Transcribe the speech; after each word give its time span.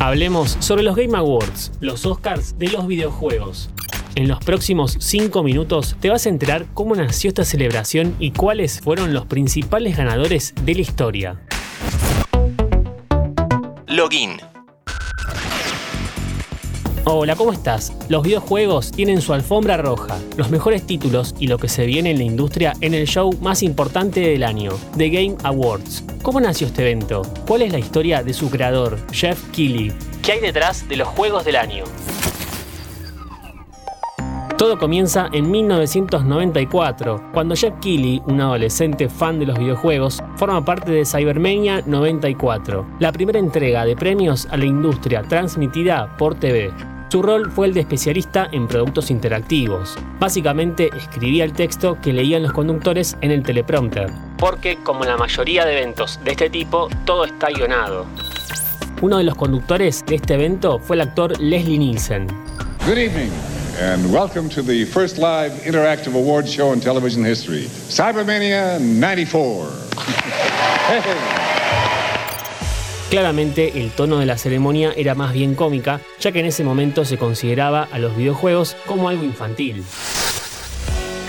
Hablemos 0.00 0.56
sobre 0.60 0.82
los 0.82 0.96
Game 0.96 1.14
Awards, 1.14 1.72
los 1.80 2.06
Oscars 2.06 2.58
de 2.58 2.70
los 2.70 2.86
videojuegos. 2.86 3.68
En 4.14 4.28
los 4.28 4.38
próximos 4.38 4.96
5 4.98 5.42
minutos 5.42 5.94
te 6.00 6.08
vas 6.08 6.24
a 6.24 6.30
enterar 6.30 6.64
cómo 6.72 6.94
nació 6.94 7.28
esta 7.28 7.44
celebración 7.44 8.16
y 8.18 8.30
cuáles 8.30 8.80
fueron 8.80 9.12
los 9.12 9.26
principales 9.26 9.98
ganadores 9.98 10.54
de 10.64 10.74
la 10.74 10.80
historia. 10.80 11.40
Login. 13.88 14.49
Hola, 17.12 17.34
¿cómo 17.34 17.52
estás? 17.52 17.92
Los 18.08 18.22
videojuegos 18.22 18.92
tienen 18.92 19.20
su 19.20 19.34
alfombra 19.34 19.76
roja, 19.76 20.16
los 20.36 20.48
mejores 20.48 20.86
títulos 20.86 21.34
y 21.40 21.48
lo 21.48 21.58
que 21.58 21.68
se 21.68 21.84
viene 21.84 22.12
en 22.12 22.18
la 22.18 22.22
industria 22.22 22.72
en 22.80 22.94
el 22.94 23.08
show 23.08 23.36
más 23.40 23.64
importante 23.64 24.20
del 24.20 24.44
año, 24.44 24.70
The 24.96 25.08
Game 25.08 25.34
Awards. 25.42 26.04
¿Cómo 26.22 26.40
nació 26.40 26.68
este 26.68 26.82
evento? 26.82 27.22
¿Cuál 27.48 27.62
es 27.62 27.72
la 27.72 27.80
historia 27.80 28.22
de 28.22 28.32
su 28.32 28.48
creador, 28.48 28.96
Jeff 29.10 29.42
Keighley? 29.50 29.92
¿Qué 30.22 30.32
hay 30.32 30.40
detrás 30.40 30.88
de 30.88 30.94
los 30.94 31.08
juegos 31.08 31.44
del 31.44 31.56
año? 31.56 31.82
Todo 34.56 34.78
comienza 34.78 35.30
en 35.32 35.50
1994, 35.50 37.30
cuando 37.32 37.56
Jeff 37.56 37.74
Keighley, 37.80 38.22
un 38.26 38.40
adolescente 38.40 39.08
fan 39.08 39.40
de 39.40 39.46
los 39.46 39.58
videojuegos, 39.58 40.22
forma 40.36 40.64
parte 40.64 40.92
de 40.92 41.04
Cybermania 41.04 41.82
94, 41.86 42.86
la 43.00 43.10
primera 43.10 43.40
entrega 43.40 43.84
de 43.84 43.96
premios 43.96 44.46
a 44.50 44.56
la 44.56 44.66
industria 44.66 45.22
transmitida 45.22 46.14
por 46.16 46.36
TV. 46.36 46.70
Su 47.10 47.22
rol 47.22 47.50
fue 47.50 47.66
el 47.66 47.74
de 47.74 47.80
especialista 47.80 48.48
en 48.52 48.68
productos 48.68 49.10
interactivos. 49.10 49.96
Básicamente 50.20 50.90
escribía 50.96 51.42
el 51.42 51.52
texto 51.52 51.98
que 52.00 52.12
leían 52.12 52.44
los 52.44 52.52
conductores 52.52 53.16
en 53.20 53.32
el 53.32 53.42
teleprompter, 53.42 54.12
porque 54.38 54.76
como 54.84 55.02
la 55.04 55.16
mayoría 55.16 55.64
de 55.64 55.76
eventos 55.76 56.20
de 56.22 56.30
este 56.30 56.48
tipo, 56.50 56.88
todo 57.04 57.24
está 57.24 57.48
guionado. 57.48 58.06
Uno 59.00 59.18
de 59.18 59.24
los 59.24 59.34
conductores 59.34 60.06
de 60.06 60.14
este 60.14 60.34
evento 60.34 60.78
fue 60.78 60.94
el 60.94 61.00
actor 61.00 61.36
Leslie 61.40 61.78
Nielsen. 61.78 62.28
Good 62.86 62.98
evening, 62.98 63.32
and 63.82 64.12
welcome 64.12 64.48
to 64.48 64.62
the 64.62 64.84
first 64.84 65.18
live 65.18 65.50
interactive 65.64 66.14
award 66.14 66.46
show 66.46 66.72
in 66.72 66.78
television 66.78 67.24
history, 67.24 67.68
Cybermania 67.88 68.78
94. 68.78 69.68
Claramente 73.10 73.80
el 73.80 73.90
tono 73.90 74.20
de 74.20 74.26
la 74.26 74.38
ceremonia 74.38 74.92
era 74.96 75.16
más 75.16 75.32
bien 75.32 75.56
cómica, 75.56 76.00
ya 76.20 76.30
que 76.30 76.38
en 76.38 76.46
ese 76.46 76.62
momento 76.62 77.04
se 77.04 77.18
consideraba 77.18 77.88
a 77.90 77.98
los 77.98 78.16
videojuegos 78.16 78.76
como 78.86 79.08
algo 79.08 79.24
infantil. 79.24 79.82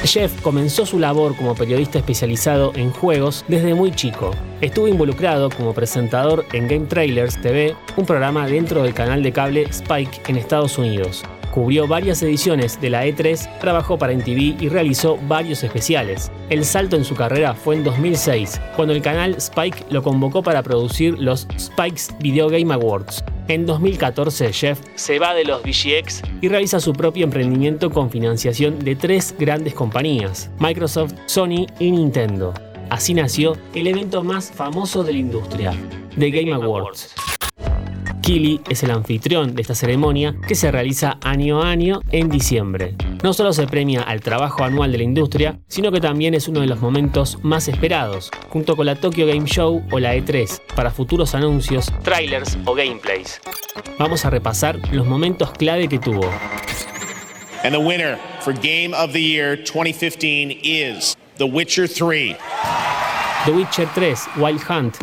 Jeff 0.04 0.32
comenzó 0.42 0.86
su 0.86 1.00
labor 1.00 1.36
como 1.36 1.56
periodista 1.56 1.98
especializado 1.98 2.72
en 2.76 2.92
juegos 2.92 3.44
desde 3.48 3.73
muy 3.73 3.92
chico. 3.92 4.30
Estuvo 4.62 4.88
involucrado 4.88 5.50
como 5.50 5.73
presentador 5.73 6.46
en 6.54 6.68
Game 6.68 6.86
Trailers 6.86 7.42
TV, 7.42 7.76
un 7.98 8.06
programa 8.06 8.45
dentro 8.45 8.84
del 8.84 8.94
canal 8.94 9.23
de 9.23 9.32
cable 9.32 9.64
Spike 9.64 10.22
en 10.28 10.38
Estados 10.38 10.78
Unidos. 10.78 11.23
Cubrió 11.52 11.86
varias 11.86 12.24
ediciones 12.24 12.80
de 12.80 12.90
la 12.90 13.06
E3, 13.06 13.60
trabajó 13.60 13.98
para 13.98 14.14
MTV 14.14 14.62
y 14.62 14.70
realizó 14.70 15.18
varios 15.28 15.64
especiales. 15.64 16.32
El 16.50 16.64
salto 16.64 16.96
en 16.96 17.04
su 17.04 17.14
carrera 17.14 17.54
fue 17.54 17.76
en 17.76 17.84
2006, 17.84 18.62
cuando 18.76 18.94
el 18.94 19.02
canal 19.02 19.36
Spike 19.36 19.86
lo 19.90 20.02
convocó 20.02 20.42
para 20.42 20.64
producir 20.64 21.20
los 21.20 21.48
Spikes 21.60 22.04
Video 22.20 22.48
Game 22.48 22.74
Awards. 22.74 23.24
En 23.50 23.66
2014, 23.66 24.54
Jeff 24.54 24.80
se 24.96 25.20
va 25.20 25.34
de 25.34 25.44
los 25.44 25.62
VGX 25.62 26.22
y 26.40 26.48
realiza 26.48 26.80
su 26.80 26.94
propio 26.94 27.26
emprendimiento 27.26 27.90
con 27.90 28.10
financiación 28.10 28.80
de 28.80 28.96
tres 28.96 29.36
grandes 29.38 29.74
compañías, 29.74 30.50
Microsoft, 30.58 31.14
Sony 31.26 31.68
y 31.80 31.92
Nintendo. 31.92 32.54
Así 32.90 33.14
nació 33.14 33.58
el 33.74 33.88
evento 33.88 34.24
más 34.24 34.52
famoso 34.52 35.04
de 35.04 35.14
la 35.14 35.20
industria, 35.20 35.74
The 36.18 36.30
Game 36.30 36.54
Awards. 36.54 37.14
Kili 38.22 38.61
es 38.69 38.83
el 38.83 38.91
anfitrión 38.91 39.55
de 39.55 39.64
esta 39.64 39.73
ceremonia 39.73 40.36
que 40.47 40.53
se 40.53 40.72
realiza 40.72 41.17
año 41.22 41.64
a 41.64 41.72
año 41.72 42.02
en 42.11 42.30
diciembre. 42.30 42.94
No 43.23 43.33
solo 43.33 43.52
se 43.52 43.66
premia 43.66 44.03
al 44.03 44.22
trabajo 44.22 44.64
anual 44.64 44.91
de 44.91 45.00
la 45.00 45.03
industria, 45.03 45.59
sino 45.67 45.91
que 45.91 46.00
también 46.00 46.36
es 46.36 46.48
uno 46.48 46.61
de 46.61 46.67
los 46.67 46.80
momentos 46.80 47.39
más 47.42 47.67
esperados, 47.67 48.30
junto 48.49 48.76
con 48.76 48.86
la 48.86 48.95
Tokyo 48.95 49.26
Game 49.26 49.45
Show 49.48 49.83
o 49.92 49.99
la 49.99 50.15
E3, 50.15 50.61
para 50.76 50.92
futuros 50.92 51.33
anuncios, 51.33 51.92
trailers 52.04 52.58
o 52.65 52.76
gameplays. 52.76 53.42
Vamos 53.98 54.23
a 54.23 54.30
repasar 54.30 54.77
los 54.92 55.08
momentos 55.08 55.52
clave 55.52 55.87
que 55.87 55.98
tuvo. 55.98 56.30
And 57.64 57.73
the 57.73 57.80
winner 57.80 58.17
for 58.42 58.54
Game 58.54 58.93
of 58.93 59.14
the 59.14 59.21
Year 59.21 59.55
2015 59.58 60.60
is 60.64 61.17
The 61.37 61.45
Witcher 61.45 61.87
3. 61.87 62.36
The 63.45 63.52
Witcher 63.52 63.87
3 63.95 64.14
Wild 64.37 64.61
Hunt, 64.70 64.95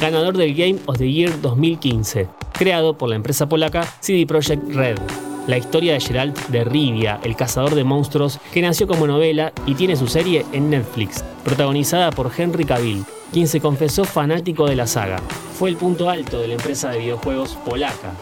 ganador 0.00 0.36
del 0.36 0.54
Game 0.54 0.78
of 0.86 0.96
the 0.96 1.10
Year 1.10 1.30
2015 1.42 2.35
creado 2.56 2.96
por 2.98 3.08
la 3.08 3.16
empresa 3.16 3.48
polaca 3.48 3.84
CD 4.00 4.26
Projekt 4.26 4.74
Red. 4.74 4.98
La 5.46 5.58
historia 5.58 5.92
de 5.92 6.00
Geralt 6.00 6.36
de 6.48 6.64
Rivia, 6.64 7.20
el 7.22 7.36
cazador 7.36 7.76
de 7.76 7.84
monstruos, 7.84 8.40
que 8.52 8.62
nació 8.62 8.88
como 8.88 9.06
novela 9.06 9.52
y 9.64 9.74
tiene 9.74 9.94
su 9.94 10.08
serie 10.08 10.44
en 10.52 10.70
Netflix, 10.70 11.24
protagonizada 11.44 12.10
por 12.10 12.32
Henry 12.36 12.64
Cavill, 12.64 13.04
quien 13.32 13.46
se 13.46 13.60
confesó 13.60 14.04
fanático 14.04 14.66
de 14.66 14.74
la 14.74 14.88
saga. 14.88 15.20
Fue 15.56 15.70
el 15.70 15.76
punto 15.76 16.10
alto 16.10 16.40
de 16.40 16.48
la 16.48 16.54
empresa 16.54 16.90
de 16.90 16.98
videojuegos 16.98 17.56
polaca. 17.64 18.12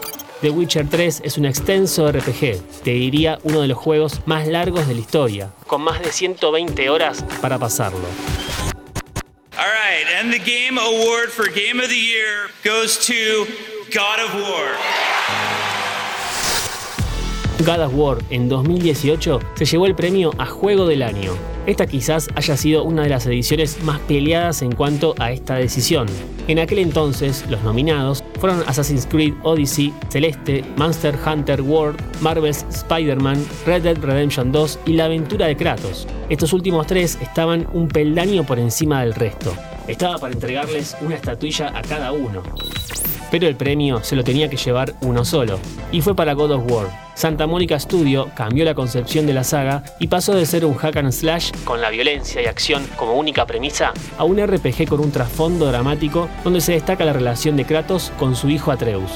The 0.41 0.51
Witcher 0.51 0.87
3 0.87 1.21
es 1.23 1.37
un 1.39 1.45
extenso 1.45 2.11
RPG, 2.11 2.83
te 2.83 2.91
diría 2.91 3.39
uno 3.41 3.61
de 3.61 3.69
los 3.69 3.77
juegos 3.77 4.21
más 4.27 4.47
largos 4.47 4.87
de 4.87 4.93
la 4.93 4.99
historia, 4.99 5.51
con 5.65 5.81
más 5.81 5.99
de 6.01 6.11
120 6.11 6.89
horas 6.89 7.25
para 7.41 7.57
pasarlo. 7.57 8.05
All 9.57 9.65
right, 9.65 10.05
and 10.19 10.31
the 10.31 10.37
game 10.37 10.77
award 10.77 11.29
for 11.29 11.45
Game 11.45 11.81
of 11.81 11.89
the 11.89 11.95
Year 11.95 12.51
goes 12.63 12.99
to 13.07 13.47
God 13.95 14.19
of 14.25 14.33
War. 14.35 14.75
God 17.65 17.79
of 17.79 17.93
War 17.95 18.17
en 18.29 18.49
2018 18.49 19.39
se 19.53 19.63
llevó 19.63 19.85
el 19.85 19.95
premio 19.95 20.33
a 20.37 20.45
Juego 20.45 20.85
del 20.85 21.01
Año. 21.01 21.31
Esta 21.65 21.87
quizás 21.87 22.27
haya 22.35 22.57
sido 22.57 22.83
una 22.83 23.03
de 23.03 23.09
las 23.09 23.25
ediciones 23.25 23.81
más 23.83 24.01
peleadas 24.01 24.63
en 24.63 24.73
cuanto 24.73 25.15
a 25.17 25.31
esta 25.31 25.55
decisión. 25.55 26.07
En 26.49 26.59
aquel 26.59 26.79
entonces, 26.79 27.45
los 27.49 27.63
nominados 27.63 28.21
fueron 28.41 28.65
Assassin's 28.67 29.05
Creed 29.05 29.33
Odyssey, 29.43 29.93
Celeste, 30.09 30.65
Monster 30.75 31.15
Hunter 31.25 31.61
World, 31.61 31.97
Marvel's 32.19 32.65
Spider-Man, 32.69 33.45
Red 33.65 33.83
Dead 33.83 33.97
Redemption 33.97 34.51
2 34.51 34.79
y 34.87 34.93
La 34.93 35.05
aventura 35.05 35.45
de 35.45 35.55
Kratos. 35.55 36.05
Estos 36.27 36.51
últimos 36.51 36.85
tres 36.85 37.17
estaban 37.21 37.65
un 37.71 37.87
peldaño 37.87 38.43
por 38.43 38.59
encima 38.59 38.99
del 38.99 39.13
resto. 39.13 39.55
Estaba 39.87 40.17
para 40.17 40.33
entregarles 40.33 40.97
una 40.99 41.15
estatuilla 41.15 41.71
a 41.73 41.81
cada 41.81 42.11
uno 42.11 42.43
pero 43.35 43.49
el 43.49 43.57
premio 43.57 44.01
se 44.01 44.15
lo 44.15 44.23
tenía 44.23 44.49
que 44.49 44.55
llevar 44.55 44.95
uno 45.01 45.25
solo, 45.25 45.59
y 45.91 45.99
fue 45.99 46.15
para 46.15 46.31
God 46.31 46.51
of 46.51 46.71
War. 46.71 46.87
Santa 47.15 47.45
Mónica 47.45 47.77
Studio 47.77 48.29
cambió 48.33 48.63
la 48.63 48.73
concepción 48.73 49.27
de 49.27 49.33
la 49.33 49.43
saga 49.43 49.83
y 49.99 50.07
pasó 50.07 50.33
de 50.33 50.45
ser 50.45 50.63
un 50.63 50.73
hack 50.73 50.95
and 50.95 51.11
slash 51.11 51.51
con 51.65 51.81
la 51.81 51.89
violencia 51.89 52.41
y 52.41 52.45
acción 52.45 52.87
como 52.95 53.15
única 53.15 53.45
premisa 53.45 53.91
a 54.17 54.23
un 54.23 54.41
RPG 54.41 54.87
con 54.87 55.01
un 55.01 55.11
trasfondo 55.11 55.65
dramático 55.65 56.29
donde 56.45 56.61
se 56.61 56.71
destaca 56.71 57.03
la 57.03 57.11
relación 57.11 57.57
de 57.57 57.65
Kratos 57.65 58.13
con 58.17 58.37
su 58.37 58.49
hijo 58.49 58.71
Atreus. 58.71 59.11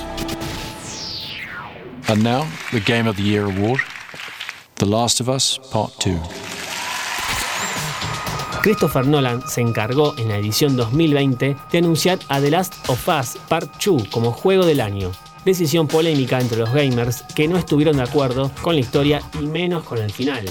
And 2.10 2.22
now, 2.22 2.46
the 2.72 2.82
Game 2.82 3.10
of 3.10 3.16
the 3.16 3.24
Year 3.24 3.46
award, 3.46 3.80
The 4.76 4.86
Last 4.86 5.22
of 5.22 5.30
Us 5.30 5.62
Part 5.72 5.94
2. 6.04 6.49
Christopher 8.62 9.08
Nolan 9.08 9.48
se 9.48 9.62
encargó 9.62 10.14
en 10.18 10.28
la 10.28 10.38
edición 10.38 10.76
2020 10.76 11.56
de 11.72 11.78
anunciar 11.78 12.20
a 12.28 12.42
The 12.42 12.52
Last 12.52 12.90
of 12.90 13.08
Us 13.08 13.38
Part 13.48 13.72
2 13.84 14.10
como 14.10 14.32
juego 14.32 14.66
del 14.66 14.82
año. 14.82 15.12
Decisión 15.46 15.88
polémica 15.88 16.40
entre 16.40 16.58
los 16.58 16.74
gamers 16.74 17.24
que 17.36 17.48
no 17.48 17.58
estuvieron 17.58 17.98
de 17.98 18.04
acuerdo 18.04 18.52
con 18.62 18.76
la 18.76 18.82
historia 18.82 19.22
y 19.40 19.46
menos 19.46 19.84
con 19.84 20.00
el 20.00 20.12
final. 20.12 20.46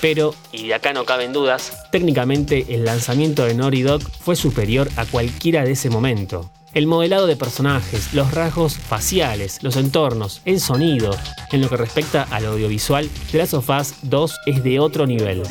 Pero, 0.00 0.34
y 0.52 0.68
de 0.68 0.74
acá 0.74 0.92
no 0.92 1.04
caben 1.04 1.32
dudas, 1.32 1.88
técnicamente 1.90 2.66
el 2.74 2.84
lanzamiento 2.84 3.44
de 3.44 3.54
Naughty 3.54 3.82
Dog 3.82 4.02
fue 4.02 4.36
superior 4.36 4.88
a 4.96 5.04
cualquiera 5.04 5.64
de 5.64 5.72
ese 5.72 5.90
momento. 5.90 6.50
El 6.74 6.86
modelado 6.86 7.26
de 7.26 7.36
personajes, 7.36 8.14
los 8.14 8.32
rasgos 8.32 8.76
faciales, 8.76 9.62
los 9.62 9.76
entornos, 9.76 10.40
el 10.44 10.60
sonido, 10.60 11.14
en 11.50 11.60
lo 11.60 11.68
que 11.68 11.76
respecta 11.76 12.26
al 12.30 12.46
audiovisual, 12.46 13.08
The 13.30 13.38
Last 13.38 13.54
of 13.54 13.68
Us 13.68 13.94
2 14.02 14.34
es 14.46 14.64
de 14.64 14.80
otro 14.80 15.06
nivel. 15.06 15.42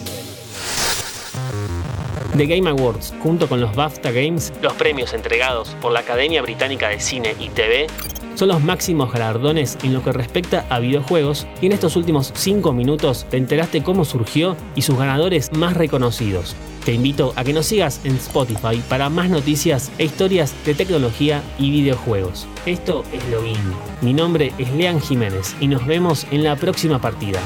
The 2.38 2.46
Game 2.46 2.70
Awards, 2.70 3.14
junto 3.22 3.48
con 3.48 3.60
los 3.60 3.76
BAFTA 3.76 4.12
Games, 4.12 4.54
los 4.62 4.74
premios 4.74 5.14
entregados 5.14 5.76
por 5.82 5.92
la 5.92 6.00
Academia 6.00 6.42
Británica 6.42 6.90
de 6.90 7.00
Cine 7.00 7.36
y 7.40 7.50
TV, 7.50 7.88
son 8.36 8.48
los 8.48 8.64
máximos 8.64 9.12
galardones 9.12 9.78
en 9.84 9.94
lo 9.94 10.04
que 10.04 10.14
respecta 10.14 10.66
a 10.70 10.80
videojuegos 10.80 11.46
y 11.62 11.66
en 11.66 11.74
estos 11.74 11.96
últimos 11.96 12.32
5 12.34 12.72
minutos 12.74 13.26
te 13.30 13.38
enteraste 13.38 13.84
cómo 13.84 14.06
surgió 14.06 14.56
y 14.76 14.82
sus 14.82 14.98
ganadores 14.98 15.52
más 15.52 15.76
reconocidos. 15.76 16.56
Te 16.86 16.94
invito 16.94 17.34
a 17.36 17.44
que 17.44 17.54
nos 17.54 17.68
sigas 17.68 18.00
en 18.06 18.16
Spotify 18.16 18.82
para 18.90 19.10
más 19.10 19.30
noticias 19.30 19.92
e 19.98 20.06
historias 20.06 20.56
de 20.66 20.74
tecnología 20.74 21.44
y 21.60 21.70
videojuegos. 21.70 22.48
Esto 22.66 23.04
es 23.14 23.28
Login. 23.30 23.58
Mi 24.02 24.14
nombre 24.14 24.54
es 24.58 24.72
Lean 24.72 25.00
Jiménez 25.00 25.56
y 25.60 25.68
nos 25.68 25.86
vemos 25.86 26.26
en 26.32 26.44
la 26.44 26.56
próxima 26.56 27.00
partida. 27.00 27.40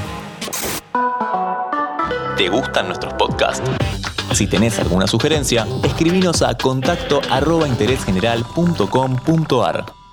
¿Te 2.37 2.47
gustan 2.49 2.87
nuestros 2.87 3.13
podcasts? 3.15 3.69
Si 4.31 4.47
tenés 4.47 4.79
alguna 4.79 5.07
sugerencia, 5.07 5.67
escribinos 5.83 6.41
a 6.41 6.57
contacto 6.57 7.21
arroba 7.29 7.67
interésgeneral.com.ar. 7.67 10.04